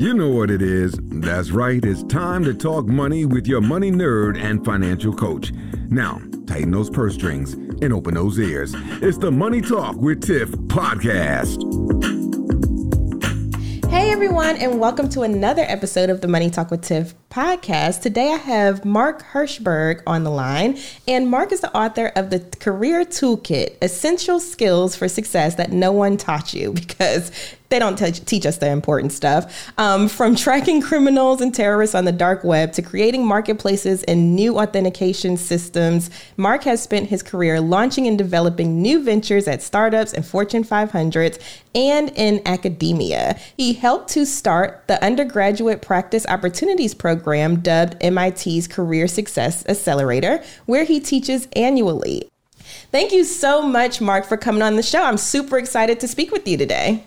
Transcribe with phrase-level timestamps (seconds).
[0.00, 0.98] You know what it is.
[1.02, 1.84] That's right.
[1.84, 5.52] It's time to talk money with your money nerd and financial coach.
[5.90, 8.72] Now, tighten those purse strings and open those ears.
[9.02, 11.60] It's the Money Talk with Tiff podcast.
[13.90, 18.00] Hey everyone, and welcome to another episode of the Money Talk with Tiff podcast.
[18.00, 22.40] Today I have Mark Herschberg on the line, and Mark is the author of the
[22.58, 27.32] Career Toolkit Essential Skills for Success That No One Taught You because
[27.70, 29.70] they don't teach, us the important stuff.
[29.78, 34.58] Um, from tracking criminals and terrorists on the dark web to creating marketplaces and new
[34.58, 40.26] authentication systems, Mark has spent his career launching and developing new ventures at startups and
[40.26, 41.38] Fortune 500s
[41.72, 43.38] and in academia.
[43.56, 50.84] He helped to start the undergraduate practice opportunities program dubbed MIT's Career Success Accelerator, where
[50.84, 52.28] he teaches annually.
[52.90, 55.04] Thank you so much, Mark, for coming on the show.
[55.04, 57.04] I'm super excited to speak with you today.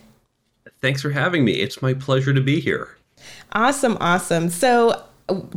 [0.83, 1.53] Thanks for having me.
[1.53, 2.97] It's my pleasure to be here.
[3.53, 4.49] Awesome, awesome.
[4.49, 5.01] So,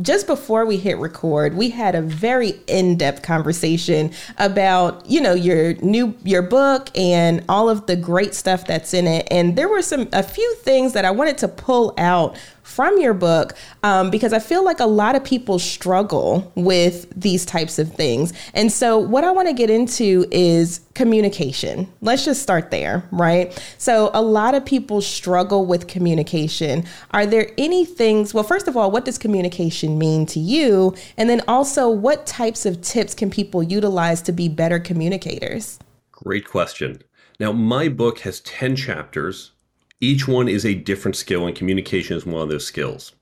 [0.01, 5.73] just before we hit record, we had a very in-depth conversation about, you know, your
[5.81, 9.27] new your book and all of the great stuff that's in it.
[9.29, 13.13] And there were some a few things that I wanted to pull out from your
[13.13, 17.93] book um, because I feel like a lot of people struggle with these types of
[17.93, 18.33] things.
[18.53, 21.91] And so, what I want to get into is communication.
[22.01, 23.57] Let's just start there, right?
[23.77, 26.83] So, a lot of people struggle with communication.
[27.11, 28.33] Are there any things?
[28.33, 30.93] Well, first of all, what does communication mean to you?
[31.17, 35.79] And then also, what types of tips can people utilize to be better communicators?
[36.11, 37.01] Great question.
[37.39, 39.51] Now, my book has 10 chapters
[39.99, 43.13] each one is a different skill, and communication is one of those skills.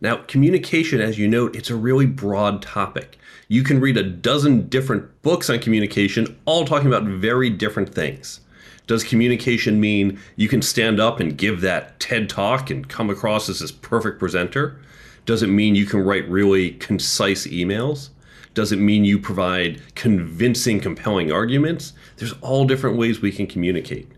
[0.00, 3.18] Now, communication, as you note, it's a really broad topic.
[3.46, 8.40] You can read a dozen different books on communication, all talking about very different things.
[8.88, 13.48] Does communication mean you can stand up and give that TED talk and come across
[13.48, 14.80] as this perfect presenter?
[15.26, 18.10] Does it mean you can write really concise emails?
[18.54, 21.92] Does it mean you provide convincing, compelling arguments?
[22.16, 24.10] There's all different ways we can communicate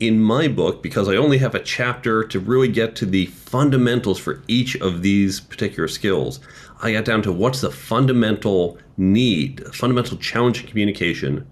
[0.00, 4.18] in my book, because I only have a chapter to really get to the fundamentals
[4.18, 6.40] for each of these particular skills,
[6.82, 11.46] I got down to what's the fundamental need, fundamental challenge in communication,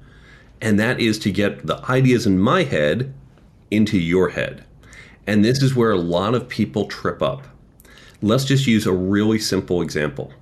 [0.60, 3.12] and that is to get the ideas in my head
[3.70, 4.64] into your head.
[5.26, 7.46] And this is where a lot of people trip up.
[8.20, 10.32] Let's just use a really simple example.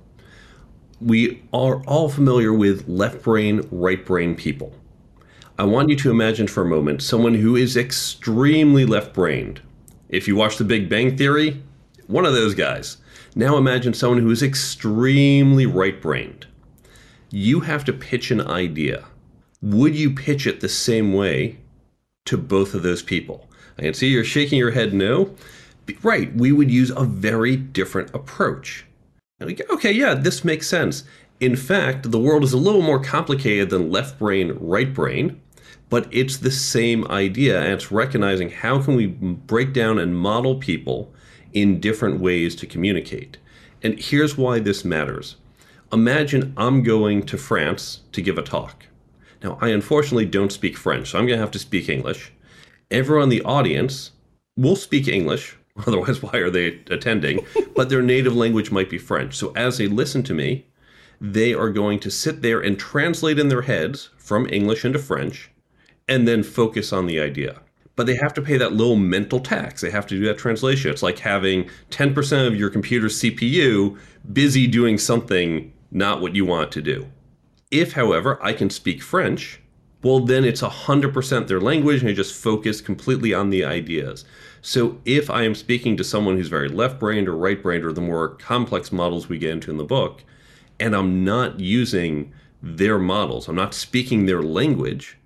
[0.99, 4.75] We are all familiar with left brain, right brain people.
[5.61, 9.61] I want you to imagine for a moment someone who is extremely left brained.
[10.09, 11.61] If you watch The Big Bang Theory,
[12.07, 12.97] one of those guys.
[13.35, 16.47] Now imagine someone who is extremely right brained.
[17.29, 19.05] You have to pitch an idea.
[19.61, 21.59] Would you pitch it the same way
[22.25, 23.47] to both of those people?
[23.77, 25.35] I can see you're shaking your head no.
[26.01, 28.87] Right, we would use a very different approach.
[29.39, 31.03] Okay, yeah, this makes sense.
[31.39, 35.39] In fact, the world is a little more complicated than left brain, right brain
[35.91, 40.55] but it's the same idea and it's recognizing how can we break down and model
[40.55, 41.13] people
[41.51, 43.37] in different ways to communicate.
[43.83, 45.35] And here's why this matters.
[45.91, 48.85] Imagine i'm going to france to give a talk.
[49.43, 52.31] Now i unfortunately don't speak french so i'm going to have to speak english.
[52.89, 54.11] Everyone in the audience
[54.55, 57.45] will speak english otherwise why are they attending?
[57.75, 59.35] But their native language might be french.
[59.35, 60.67] So as they listen to me
[61.19, 65.51] they are going to sit there and translate in their heads from english into french
[66.07, 67.61] and then focus on the idea.
[67.95, 69.81] But they have to pay that little mental tax.
[69.81, 70.91] They have to do that translation.
[70.91, 73.97] It's like having 10% of your computer's CPU
[74.31, 77.07] busy doing something not what you want to do.
[77.69, 79.61] If, however, I can speak French,
[80.03, 84.25] well, then it's 100% their language and I just focus completely on the ideas.
[84.61, 87.93] So if I am speaking to someone who's very left brained or right brained or
[87.93, 90.23] the more complex models we get into in the book,
[90.79, 92.33] and I'm not using
[92.63, 95.17] their models, I'm not speaking their language,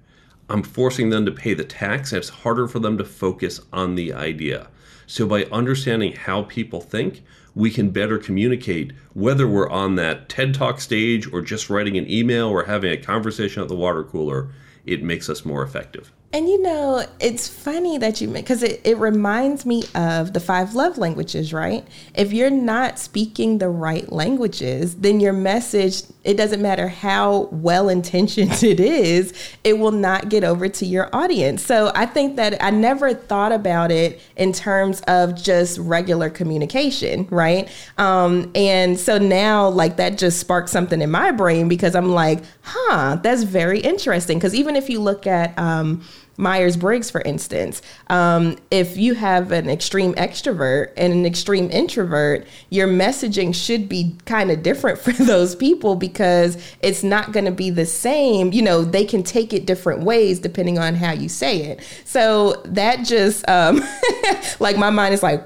[0.50, 3.96] I'm forcing them to pay the tax, and it's harder for them to focus on
[3.96, 4.68] the idea.
[5.08, 7.24] So, by understanding how people think,
[7.56, 12.10] we can better communicate whether we're on that TED Talk stage or just writing an
[12.10, 14.50] email or having a conversation at the water cooler.
[14.86, 16.12] It makes us more effective.
[16.34, 20.76] And you know, it's funny that you because it, it reminds me of the five
[20.76, 21.88] love languages, right?
[22.14, 27.88] If you're not speaking the right languages, then your message, it doesn't matter how well
[27.88, 29.34] intentioned it is,
[29.64, 31.64] it will not get over to your audience.
[31.64, 37.28] So I think that I never thought about it in terms of just regular communication,
[37.30, 37.70] right?
[37.98, 42.44] Um, and so now, like, that just sparked something in my brain because I'm like,
[42.62, 44.38] huh, that's very interesting.
[44.38, 46.04] Because even if you look at, um,
[46.38, 47.82] Myers Briggs, for instance.
[48.08, 54.16] Um, if you have an extreme extrovert and an extreme introvert, your messaging should be
[54.26, 58.52] kind of different for those people because it's not going to be the same.
[58.52, 61.84] You know, they can take it different ways depending on how you say it.
[62.04, 63.82] So that just, um,
[64.60, 65.46] like, my mind is like,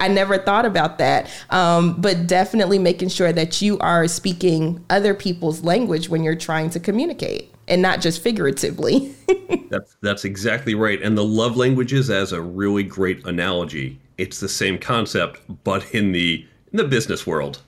[0.00, 1.30] I never thought about that.
[1.50, 6.70] Um, but definitely making sure that you are speaking other people's language when you're trying
[6.70, 9.14] to communicate and not just figuratively.
[9.70, 11.02] that's that's exactly right.
[11.02, 14.00] And the love languages as a really great analogy.
[14.18, 17.62] It's the same concept, but in the in the business world.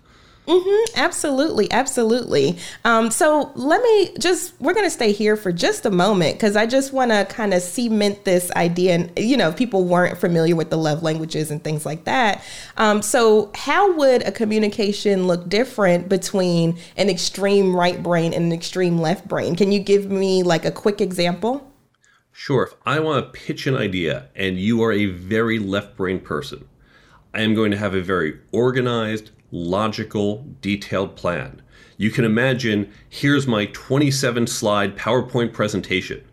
[0.48, 2.56] Mm-hmm, absolutely, absolutely.
[2.82, 6.56] Um, so let me just, we're going to stay here for just a moment because
[6.56, 8.94] I just want to kind of cement this idea.
[8.94, 12.42] And, you know, if people weren't familiar with the love languages and things like that.
[12.78, 18.52] Um, so, how would a communication look different between an extreme right brain and an
[18.52, 19.54] extreme left brain?
[19.54, 21.70] Can you give me like a quick example?
[22.32, 22.62] Sure.
[22.62, 26.66] If I want to pitch an idea and you are a very left brain person,
[27.34, 31.62] I am going to have a very organized, logical, detailed plan.
[31.96, 36.24] You can imagine here's my 27 slide PowerPoint presentation.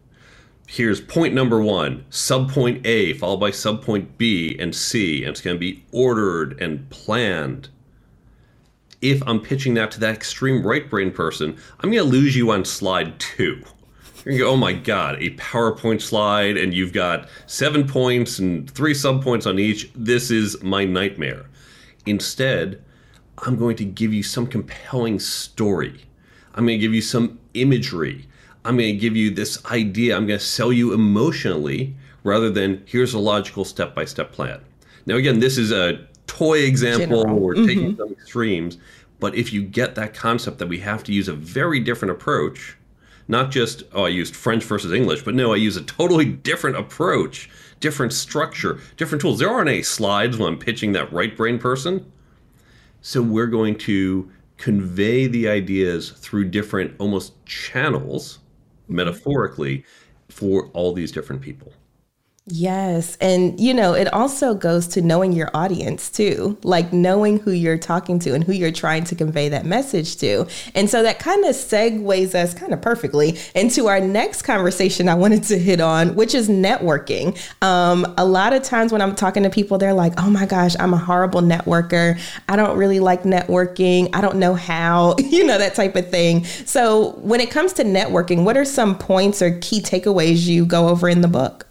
[0.68, 5.56] Here's point number one, subpoint A, followed by subpoint B and C, and it's going
[5.56, 7.70] to be ordered and planned.
[9.02, 12.52] If I'm pitching that to that extreme right brain person, I'm going to lose you
[12.52, 13.64] on slide two.
[14.26, 18.40] You're going to go, oh my God, a PowerPoint slide, and you've got seven points
[18.40, 19.92] and three subpoints on each.
[19.94, 21.46] This is my nightmare.
[22.08, 22.84] Instead,
[23.40, 26.06] I'm going to give you some compelling story.
[26.54, 28.28] I'm going to give you some imagery.
[28.64, 30.16] I'm going to give you this idea.
[30.16, 34.62] I'm going to sell you emotionally rather than here's a logical step by step plan.
[35.06, 37.24] Now, again, this is a toy example.
[37.24, 37.40] General.
[37.40, 37.68] We're mm-hmm.
[37.68, 38.78] taking some extremes.
[39.20, 42.78] But if you get that concept that we have to use a very different approach,
[43.28, 46.78] not just, oh, I used French versus English, but no, I use a totally different
[46.78, 47.50] approach,
[47.80, 49.40] different structure, different tools.
[49.40, 52.12] There aren't any slides when I'm pitching that right brain person.
[53.08, 58.40] So we're going to convey the ideas through different almost channels,
[58.88, 59.86] metaphorically,
[60.30, 61.72] for all these different people.
[62.48, 63.18] Yes.
[63.22, 67.80] And, you know, it also goes to knowing your audience too, like knowing who you're
[67.80, 70.46] talking to and who you're trying to convey that message to.
[70.76, 75.16] And so that kind of segues us kind of perfectly into our next conversation I
[75.16, 77.36] wanted to hit on, which is networking.
[77.64, 80.76] Um, a lot of times when I'm talking to people, they're like, oh my gosh,
[80.80, 82.20] I'm a horrible networker.
[82.48, 84.12] I don't really like networking.
[84.14, 86.46] I don't know how, you know, that type of thing.
[86.46, 90.90] So when it comes to networking, what are some points or key takeaways you go
[90.90, 91.66] over in the book?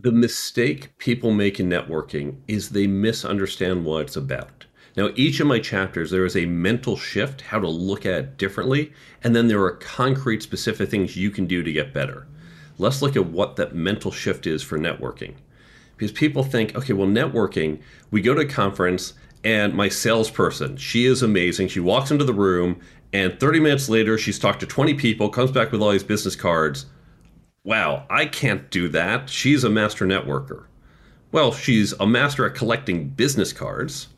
[0.00, 4.66] The mistake people make in networking is they misunderstand what it's about.
[4.96, 8.36] Now, each of my chapters, there is a mental shift, how to look at it
[8.38, 8.92] differently,
[9.24, 12.28] and then there are concrete, specific things you can do to get better.
[12.78, 15.34] Let's look at what that mental shift is for networking.
[15.96, 17.80] Because people think, okay, well, networking,
[18.12, 21.66] we go to a conference, and my salesperson, she is amazing.
[21.66, 22.78] She walks into the room,
[23.12, 26.36] and 30 minutes later, she's talked to 20 people, comes back with all these business
[26.36, 26.86] cards
[27.68, 29.28] wow, I can't do that.
[29.28, 30.64] She's a master networker.
[31.32, 34.08] Well, she's a master at collecting business cards.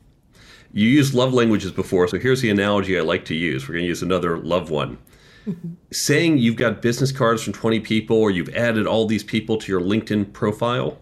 [0.73, 3.67] You used love languages before, so here's the analogy I like to use.
[3.67, 4.99] We're going to use another love one.
[5.91, 9.73] Saying you've got business cards from 20 people or you've added all these people to
[9.73, 10.97] your LinkedIn profile,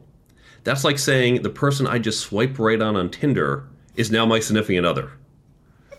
[0.65, 4.41] that's like saying the person I just swiped right on on Tinder is now my
[4.41, 5.13] significant other.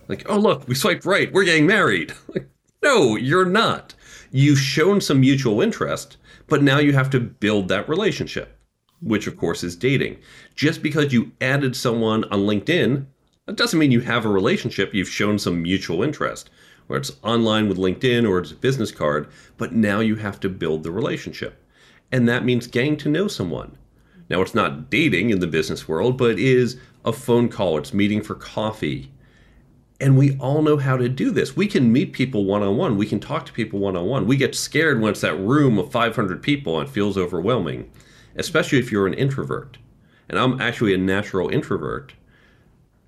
[0.08, 1.32] Like, oh, look, we swiped right.
[1.32, 2.14] We're getting married.
[2.34, 2.50] Like,
[2.82, 3.94] no, you're not.
[4.32, 6.16] You've shown some mutual interest,
[6.50, 8.58] but now you have to build that relationship,
[9.02, 10.18] which of course is dating.
[10.56, 13.06] Just because you added someone on LinkedIn,
[13.46, 14.94] that doesn't mean you have a relationship.
[14.94, 16.50] You've shown some mutual interest,
[16.88, 20.50] where it's online with LinkedIn or it's a business card, but now you have to
[20.50, 21.64] build the relationship.
[22.12, 23.78] And that means getting to know someone.
[24.30, 27.94] Now, it's not dating in the business world, but it is a phone call, it's
[27.94, 29.12] meeting for coffee,
[30.02, 31.56] and we all know how to do this.
[31.56, 32.98] We can meet people one on one.
[32.98, 34.28] We can talk to people one on one.
[34.28, 37.92] We get scared when it's that room of 500 people and it feels overwhelming,
[38.36, 39.78] especially if you're an introvert.
[40.30, 42.14] And I'm actually a natural introvert.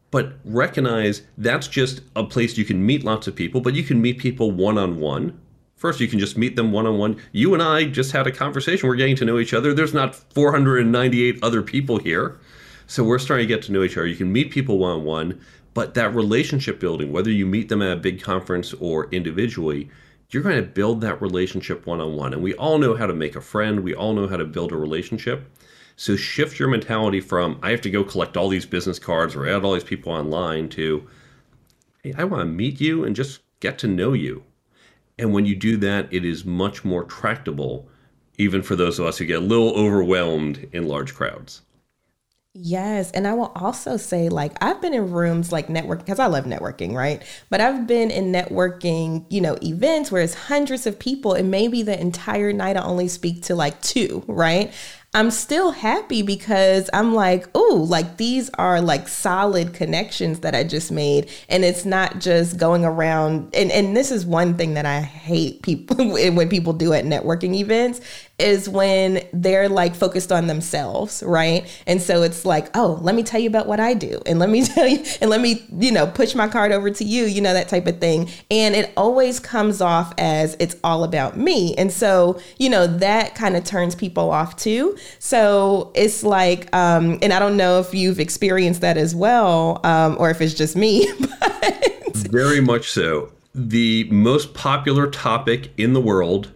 [0.09, 4.01] But recognize that's just a place you can meet lots of people, but you can
[4.01, 5.39] meet people one on one.
[5.77, 7.17] First, you can just meet them one on one.
[7.31, 8.89] You and I just had a conversation.
[8.89, 9.73] We're getting to know each other.
[9.73, 12.39] There's not 498 other people here.
[12.87, 14.05] So we're starting to get to know each other.
[14.05, 15.41] You can meet people one on one,
[15.73, 19.89] but that relationship building, whether you meet them at a big conference or individually,
[20.29, 22.33] you're going to build that relationship one on one.
[22.33, 24.71] And we all know how to make a friend, we all know how to build
[24.71, 25.49] a relationship.
[25.95, 29.47] So shift your mentality from, I have to go collect all these business cards or
[29.47, 31.07] add all these people online to,
[32.03, 34.43] hey, I want to meet you and just get to know you.
[35.19, 37.87] And when you do that, it is much more tractable
[38.37, 41.61] even for those of us who get a little overwhelmed in large crowds.
[42.53, 43.11] Yes.
[43.11, 46.43] And I will also say, like, I've been in rooms like networking because I love
[46.43, 47.23] networking, right?
[47.49, 51.81] But I've been in networking, you know, events where it's hundreds of people and maybe
[51.81, 54.73] the entire night I only speak to like two, right?
[55.13, 60.63] I'm still happy because I'm like, oh, like these are like solid connections that I
[60.63, 61.29] just made.
[61.49, 63.53] And it's not just going around.
[63.53, 65.95] And, and this is one thing that I hate people
[66.33, 68.01] when people do at networking events
[68.41, 71.65] is when they're like focused on themselves, right?
[71.87, 74.21] And so it's like, oh, let me tell you about what I do.
[74.25, 77.03] And let me tell you, and let me, you know, push my card over to
[77.03, 78.29] you, you know, that type of thing.
[78.49, 81.75] And it always comes off as it's all about me.
[81.75, 84.97] And so, you know, that kind of turns people off too.
[85.19, 90.17] So it's like, um, and I don't know if you've experienced that as well, um,
[90.19, 91.07] or if it's just me.
[91.41, 91.91] But.
[92.15, 93.31] Very much so.
[93.53, 96.51] The most popular topic in the world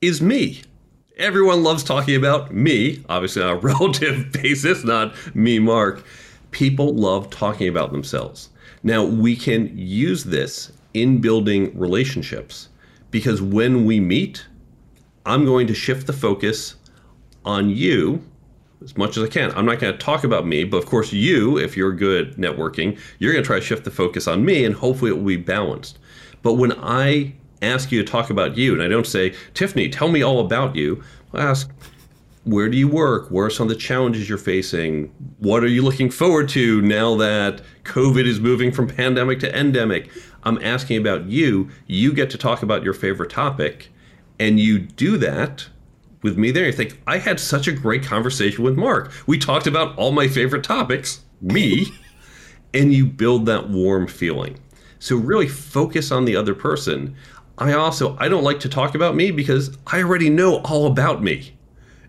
[0.00, 0.62] is me.
[1.18, 6.04] Everyone loves talking about me, obviously on a relative basis, not me, Mark.
[6.50, 8.50] People love talking about themselves.
[8.82, 12.68] Now, we can use this in building relationships
[13.10, 14.44] because when we meet,
[15.24, 16.74] I'm going to shift the focus
[17.46, 18.22] on you
[18.84, 19.52] as much as I can.
[19.52, 22.36] I'm not going to talk about me, but of course, you, if you're good at
[22.36, 25.24] networking, you're going to try to shift the focus on me and hopefully it will
[25.24, 25.98] be balanced.
[26.42, 27.32] But when I
[27.62, 30.76] ask you to talk about you, and I don't say, Tiffany, tell me all about
[30.76, 31.70] you, I ask,
[32.44, 33.28] where do you work?
[33.28, 35.12] Where are some of the challenges you're facing?
[35.38, 40.10] What are you looking forward to now that COVID is moving from pandemic to endemic?
[40.44, 41.70] I'm asking about you.
[41.88, 43.88] You get to talk about your favorite topic,
[44.38, 45.66] and you do that
[46.22, 46.66] with me there.
[46.66, 49.12] You think, I had such a great conversation with Mark.
[49.26, 51.86] We talked about all my favorite topics, me,
[52.72, 54.58] and you build that warm feeling.
[54.98, 57.16] So really focus on the other person.
[57.58, 61.22] I also I don't like to talk about me because I already know all about
[61.22, 61.52] me.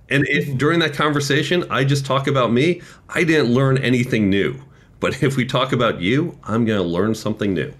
[0.09, 0.57] And if mm-hmm.
[0.57, 4.61] during that conversation I just talk about me, I didn't learn anything new.
[4.99, 7.73] But if we talk about you, I'm going to learn something new.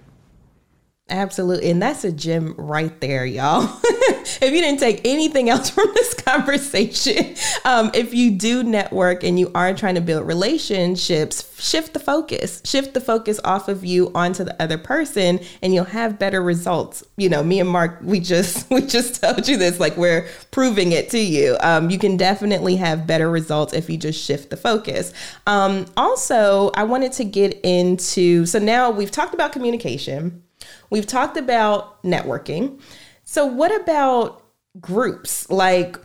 [1.10, 1.70] Absolutely.
[1.70, 3.80] And that's a gem right there, y'all.
[3.84, 7.34] if you didn't take anything else from this conversation,
[7.64, 12.60] um, if you do network and you are trying to build relationships, shift the focus,
[12.66, 17.02] shift the focus off of you onto the other person, and you'll have better results.
[17.16, 20.92] You know, me and Mark, we just we just told you this, like we're proving
[20.92, 21.56] it to you.
[21.60, 25.14] Um, you can definitely have better results if you just shift the focus.
[25.46, 30.42] Um, also, I wanted to get into so now we've talked about communication.
[30.90, 32.80] We've talked about networking.
[33.24, 34.42] So, what about
[34.80, 35.48] groups?
[35.50, 35.98] Like,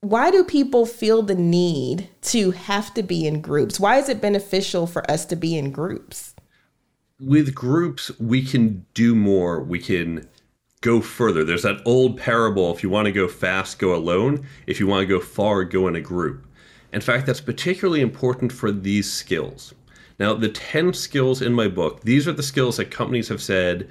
[0.00, 3.78] why do people feel the need to have to be in groups?
[3.78, 6.34] Why is it beneficial for us to be in groups?
[7.20, 9.62] With groups, we can do more.
[9.62, 10.28] We can
[10.80, 11.44] go further.
[11.44, 14.44] There's that old parable if you want to go fast, go alone.
[14.66, 16.46] If you want to go far, go in a group.
[16.92, 19.72] In fact, that's particularly important for these skills.
[20.22, 23.90] Now, the 10 skills in my book, these are the skills that companies have said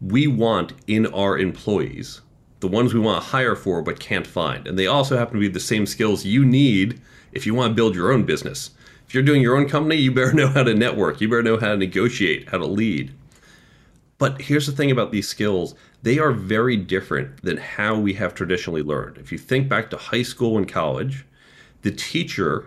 [0.00, 2.22] we want in our employees,
[2.58, 4.66] the ones we want to hire for but can't find.
[4.66, 7.00] And they also happen to be the same skills you need
[7.30, 8.72] if you want to build your own business.
[9.06, 11.56] If you're doing your own company, you better know how to network, you better know
[11.56, 13.14] how to negotiate, how to lead.
[14.18, 18.34] But here's the thing about these skills they are very different than how we have
[18.34, 19.18] traditionally learned.
[19.18, 21.26] If you think back to high school and college,
[21.82, 22.66] the teacher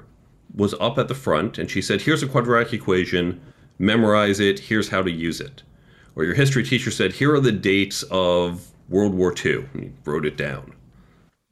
[0.56, 3.42] was up at the front and she said, Here's a quadratic equation,
[3.80, 5.64] memorize it, here's how to use it.
[6.16, 9.94] Or your history teacher said, Here are the dates of World War II, and you
[10.06, 10.74] wrote it down.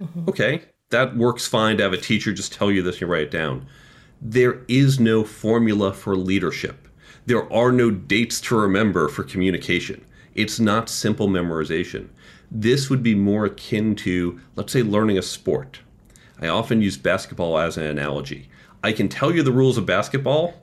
[0.01, 0.29] Mm-hmm.
[0.29, 3.24] Okay, that works fine to have a teacher just tell you this and you write
[3.24, 3.65] it down.
[4.21, 6.88] There is no formula for leadership.
[7.25, 10.05] There are no dates to remember for communication.
[10.36, 12.10] It's not simple memorization.
[12.50, 15.79] This would be more akin to, let's say, learning a sport.
[16.39, 18.50] I often use basketball as an analogy.
[18.83, 20.55] I can tell you the rules of basketball,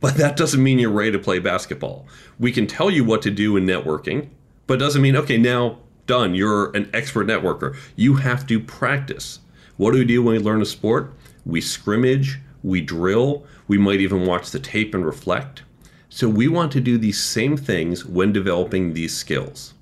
[0.00, 2.06] but that doesn't mean you're ready to play basketball.
[2.38, 4.28] We can tell you what to do in networking,
[4.66, 7.76] but doesn't mean, okay, now done, you're an expert networker.
[7.96, 9.40] You have to practice.
[9.76, 11.12] What do we do when we learn a sport?
[11.46, 15.62] We scrimmage, we drill, we might even watch the tape and reflect.
[16.08, 19.74] So we want to do these same things when developing these skills.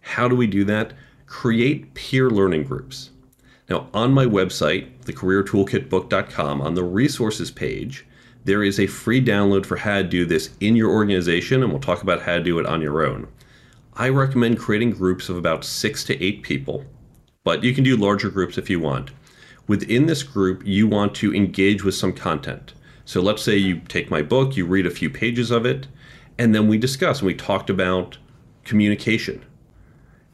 [0.00, 0.94] How do we do that?
[1.26, 3.10] Create peer learning groups.
[3.72, 8.04] Now, on my website, thecareertoolkitbook.com, on the resources page,
[8.44, 11.80] there is a free download for how to do this in your organization, and we'll
[11.80, 13.28] talk about how to do it on your own.
[13.94, 16.84] I recommend creating groups of about six to eight people,
[17.44, 19.10] but you can do larger groups if you want.
[19.66, 22.74] Within this group, you want to engage with some content.
[23.06, 25.88] So let's say you take my book, you read a few pages of it,
[26.36, 28.18] and then we discuss and we talked about
[28.64, 29.42] communication.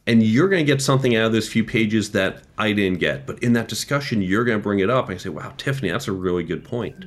[0.09, 3.27] And you're going to get something out of those few pages that I didn't get.
[3.27, 6.09] But in that discussion, you're going to bring it up and say, wow, Tiffany, that's
[6.09, 7.05] a really good point.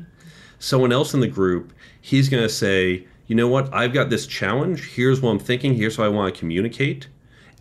[0.60, 4.28] Someone else in the group, he's going to say, you know what, I've got this
[4.28, 4.94] challenge.
[4.94, 5.74] Here's what I'm thinking.
[5.74, 7.08] Here's how I want to communicate.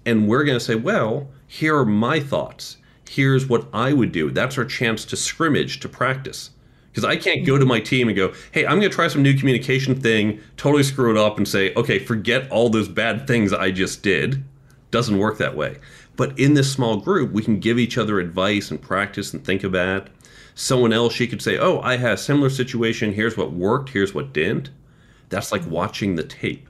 [0.04, 2.76] And we're going to say, well, here are my thoughts.
[3.08, 4.30] Here's what I would do.
[4.30, 6.50] That's our chance to scrimmage, to practice.
[6.90, 9.22] Because I can't go to my team and go, hey, I'm going to try some
[9.22, 13.54] new communication thing, totally screw it up, and say, okay, forget all those bad things
[13.54, 14.44] I just did.
[14.90, 15.78] Doesn't work that way.
[16.16, 19.64] But in this small group, we can give each other advice and practice and think
[19.64, 20.08] about.
[20.54, 23.12] Someone else, she could say, oh, I had a similar situation.
[23.12, 23.90] Here's what worked.
[23.90, 24.70] Here's what didn't.
[25.28, 26.68] That's like watching the tape.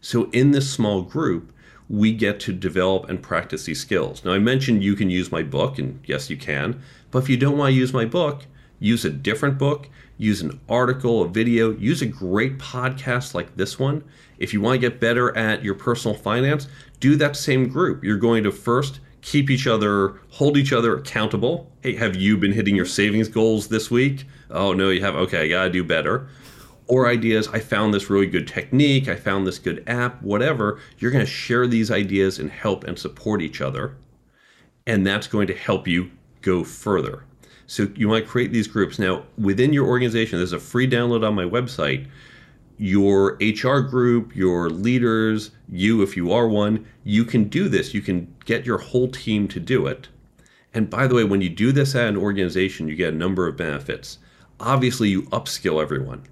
[0.00, 1.52] So in this small group,
[1.88, 4.24] we get to develop and practice these skills.
[4.24, 6.82] Now, I mentioned you can use my book, and yes, you can.
[7.10, 8.44] But if you don't want to use my book,
[8.78, 13.78] use a different book, use an article, a video, use a great podcast like this
[13.78, 14.04] one.
[14.38, 16.68] If you want to get better at your personal finance,
[17.00, 18.04] do that same group.
[18.04, 21.70] You're going to first keep each other, hold each other accountable.
[21.82, 24.26] Hey, have you been hitting your savings goals this week?
[24.50, 25.14] Oh, no, you have.
[25.16, 26.28] Okay, I got to do better.
[26.86, 30.80] Or ideas, I found this really good technique, I found this good app, whatever.
[30.98, 33.96] You're going to share these ideas and help and support each other.
[34.86, 37.24] And that's going to help you go further.
[37.66, 38.98] So you want to create these groups.
[38.98, 42.06] Now, within your organization, there's a free download on my website.
[42.78, 47.92] Your HR group, your leaders, you, if you are one, you can do this.
[47.92, 50.08] You can get your whole team to do it.
[50.72, 53.48] And by the way, when you do this at an organization, you get a number
[53.48, 54.18] of benefits.
[54.60, 56.22] Obviously, you upskill everyone.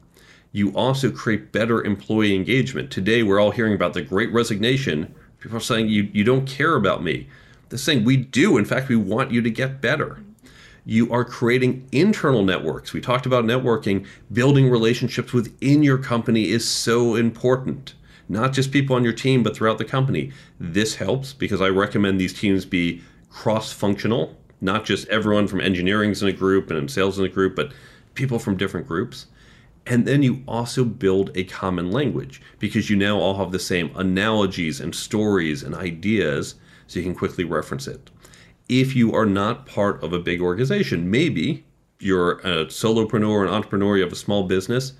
[0.52, 2.90] You also create better employee engagement.
[2.90, 5.14] Today, we're all hearing about the great resignation.
[5.40, 7.28] People are saying, you, you don't care about me.
[7.68, 8.56] The saying, we do.
[8.56, 10.20] In fact, we want you to get better
[10.88, 12.92] you are creating internal networks.
[12.92, 14.06] We talked about networking.
[14.32, 17.94] Building relationships within your company is so important.
[18.28, 20.30] Not just people on your team, but throughout the company.
[20.60, 26.12] This helps because I recommend these teams be cross functional, not just everyone from engineering
[26.12, 27.72] is in a group and sales in a group, but
[28.14, 29.26] people from different groups.
[29.88, 33.90] And then you also build a common language because you now all have the same
[33.96, 36.54] analogies and stories and ideas
[36.86, 38.10] so you can quickly reference it
[38.68, 41.10] if you are not part of a big organization.
[41.10, 41.64] Maybe
[41.98, 44.92] you're a solopreneur, an entrepreneur, you have a small business.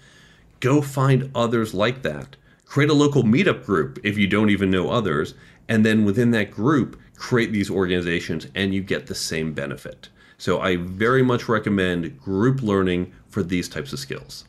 [0.60, 2.36] Go find others like that.
[2.64, 5.34] Create a local meetup group if you don't even know others.
[5.68, 10.08] And then within that group, create these organizations and you get the same benefit.
[10.38, 14.44] So I very much recommend group learning for these types of skills.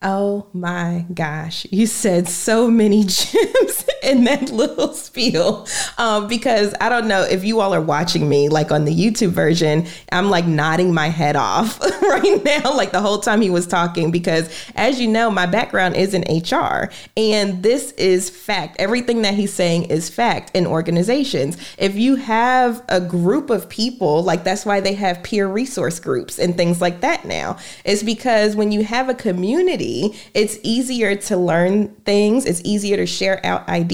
[0.00, 5.66] Oh my gosh, you said so many gems in that little spiel.
[5.96, 9.30] Um, because I don't know if you all are watching me, like on the YouTube
[9.30, 13.66] version, I'm like nodding my head off right now, like the whole time he was
[13.66, 14.10] talking.
[14.10, 18.76] Because as you know, my background is in HR, and this is fact.
[18.78, 21.56] Everything that he's saying is fact in organizations.
[21.78, 26.38] If you have a group of people, like that's why they have peer resource groups
[26.38, 31.36] and things like that now, It's because when you have a community, it's easier to
[31.36, 33.87] learn things, it's easier to share out ideas.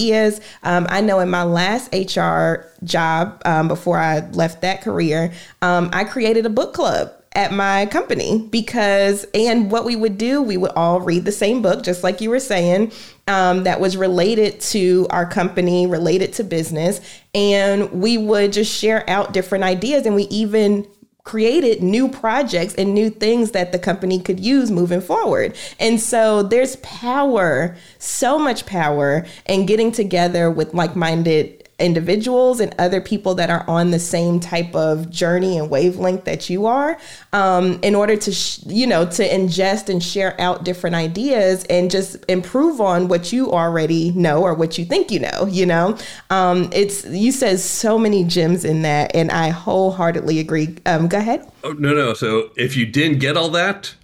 [0.63, 5.91] Um, I know in my last HR job, um, before I left that career, um,
[5.93, 10.57] I created a book club at my company because and what we would do we
[10.57, 12.93] would all read the same book just like you were saying
[13.27, 17.01] um, that was related to our company related to business.
[17.35, 20.87] And we would just share out different ideas and we even
[21.25, 25.57] created new projects and new things that the company could use moving forward.
[25.81, 32.75] And so there's power, so much power in getting together with like minded individuals and
[32.79, 36.99] other people that are on the same type of journey and wavelength that you are
[37.33, 41.91] um, in order to sh- you know to ingest and share out different ideas and
[41.91, 45.97] just improve on what you already know or what you think you know you know?
[46.31, 50.77] Um, it's you said so many gems in that and i wholeheartedly agree.
[50.87, 51.51] Um, go ahead.
[51.65, 52.15] Oh no no.
[52.15, 53.95] So if you didn't get all that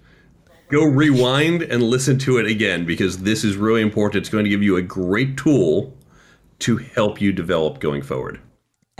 [0.70, 4.22] go rewind and listen to it again because this is really important.
[4.22, 5.92] It's going to give you a great tool
[6.60, 8.40] to help you develop going forward.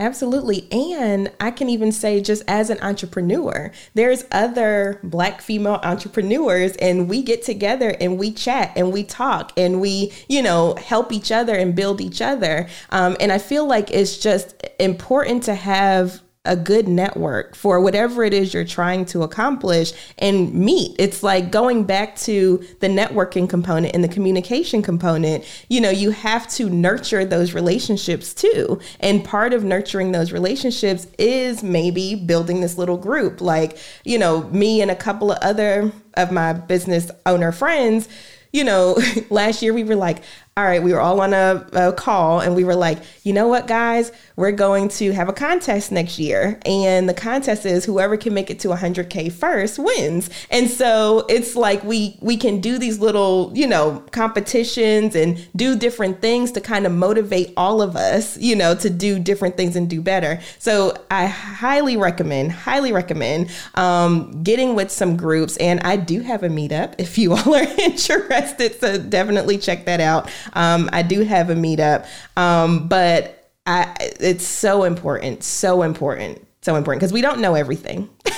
[0.00, 0.66] Absolutely.
[0.72, 7.06] And I can even say, just as an entrepreneur, there's other Black female entrepreneurs, and
[7.06, 11.30] we get together and we chat and we talk and we, you know, help each
[11.30, 12.66] other and build each other.
[12.88, 18.24] Um, and I feel like it's just important to have a good network for whatever
[18.24, 20.96] it is you're trying to accomplish and meet.
[20.98, 25.44] It's like going back to the networking component and the communication component.
[25.68, 28.80] You know, you have to nurture those relationships too.
[28.98, 33.40] And part of nurturing those relationships is maybe building this little group.
[33.40, 38.08] Like, you know, me and a couple of other of my business owner friends,
[38.52, 38.98] you know,
[39.30, 40.24] last year we were like,
[40.56, 43.46] all right, we were all on a, a, call and we were like, you know
[43.46, 46.58] what, guys, we're going to have a contest next year.
[46.66, 50.28] And the contest is whoever can make it to 100K first wins.
[50.50, 55.76] And so it's like we, we can do these little, you know, competitions and do
[55.76, 59.76] different things to kind of motivate all of us, you know, to do different things
[59.76, 60.40] and do better.
[60.58, 65.56] So I highly recommend, highly recommend um, getting with some groups.
[65.58, 68.80] And I do have a meetup if you all are interested.
[68.80, 70.28] So definitely check that out.
[70.52, 76.76] Um, I do have a meetup, um, but I, it's so important, so important, so
[76.76, 78.08] important because we don't know everything.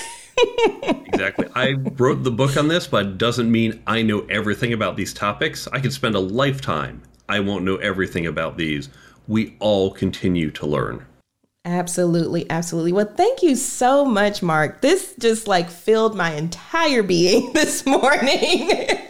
[1.06, 1.48] exactly.
[1.54, 5.14] I wrote the book on this, but it doesn't mean I know everything about these
[5.14, 5.68] topics.
[5.72, 7.02] I could spend a lifetime.
[7.28, 8.88] I won't know everything about these.
[9.28, 11.06] We all continue to learn.
[11.64, 12.92] Absolutely, absolutely.
[12.92, 14.80] Well, thank you so much, Mark.
[14.80, 18.70] This just like filled my entire being this morning.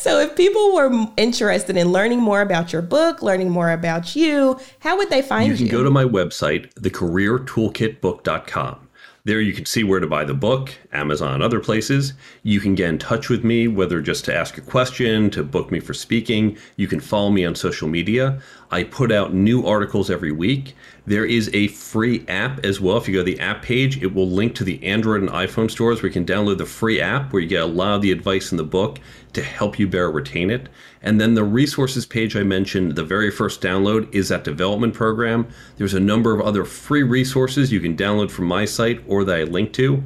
[0.00, 4.58] so, if people were interested in learning more about your book, learning more about you,
[4.80, 5.52] how would they find you?
[5.52, 8.88] You can go to my website, thecareertoolkitbook.com.
[9.24, 12.14] There you can see where to buy the book, Amazon, other places.
[12.42, 15.70] You can get in touch with me, whether just to ask a question, to book
[15.70, 16.56] me for speaking.
[16.76, 18.40] You can follow me on social media.
[18.70, 20.74] I put out new articles every week.
[21.06, 22.96] There is a free app as well.
[22.96, 25.70] If you go to the app page, it will link to the Android and iPhone
[25.70, 28.12] stores where you can download the free app where you get a lot of the
[28.12, 29.00] advice in the book
[29.34, 30.68] to help you better retain it.
[31.02, 35.48] And then the resources page I mentioned, the very first download is that development program.
[35.76, 39.38] There's a number of other free resources you can download from my site or that
[39.38, 40.02] I link to.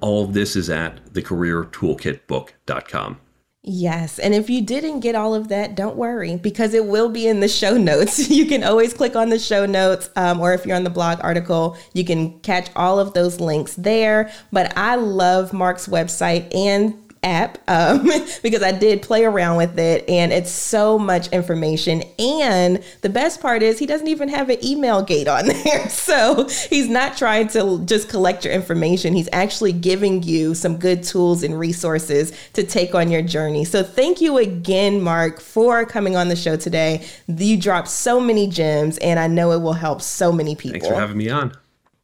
[0.00, 3.20] All of this is at thecareertoolkitbook.com.
[3.62, 4.18] Yes.
[4.18, 7.40] And if you didn't get all of that, don't worry because it will be in
[7.40, 8.30] the show notes.
[8.30, 11.18] You can always click on the show notes, um, or if you're on the blog
[11.22, 14.32] article, you can catch all of those links there.
[14.50, 18.10] But I love Mark's website and app um,
[18.42, 22.02] because I did play around with it and it's so much information.
[22.18, 25.88] And the best part is he doesn't even have an email gate on there.
[25.88, 29.14] So he's not trying to just collect your information.
[29.14, 33.64] He's actually giving you some good tools and resources to take on your journey.
[33.64, 37.06] So thank you again, Mark, for coming on the show today.
[37.26, 40.80] You dropped so many gems and I know it will help so many people.
[40.80, 41.52] Thanks for having me on.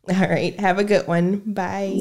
[0.09, 0.59] All right.
[0.61, 1.39] Have a good one.
[1.39, 2.01] Bye.